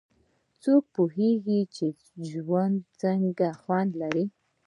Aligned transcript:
څوک 0.63 0.83
پوهیږي 0.95 1.59
چې 1.75 1.85
ژوند 2.31 2.77
څه 2.99 3.09
خوند 3.61 3.91
لري 4.01 4.25